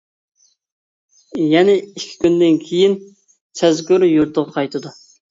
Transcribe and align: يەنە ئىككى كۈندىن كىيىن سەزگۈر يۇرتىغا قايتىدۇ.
يەنە 1.49 1.75
ئىككى 1.81 2.15
كۈندىن 2.23 2.57
كىيىن 2.63 2.95
سەزگۈر 3.61 4.07
يۇرتىغا 4.07 4.55
قايتىدۇ. 4.57 4.95